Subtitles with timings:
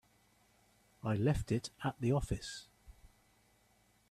[1.03, 2.67] I left it at the office.